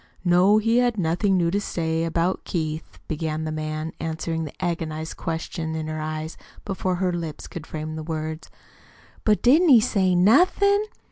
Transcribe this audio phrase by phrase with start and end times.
[0.25, 5.15] "No, he had nothing new to say about Keith," began the man, answering the agonized
[5.15, 8.49] question in her eyes before her lips could frame the words.
[9.25, 10.85] "But didn't he say NOTHIN'?"